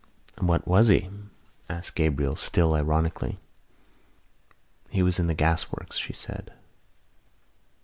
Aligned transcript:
"What 0.39 0.67
was 0.67 0.87
he?" 0.87 1.07
asked 1.69 1.93
Gabriel, 1.93 2.35
still 2.35 2.73
ironically. 2.73 3.37
"He 4.89 5.03
was 5.03 5.19
in 5.19 5.27
the 5.27 5.35
gasworks," 5.35 5.99
she 5.99 6.11
said. 6.11 6.51